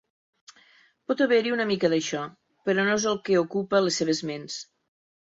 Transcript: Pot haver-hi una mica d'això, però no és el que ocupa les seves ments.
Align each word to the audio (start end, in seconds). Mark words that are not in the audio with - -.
Pot 1.09 1.19
haver-hi 1.25 1.51
una 1.55 1.67
mica 1.71 1.91
d'això, 1.93 2.21
però 2.69 2.85
no 2.87 2.95
és 3.01 3.05
el 3.11 3.19
que 3.27 3.35
ocupa 3.41 3.83
les 3.89 3.99
seves 4.01 4.23
ments. 4.31 4.57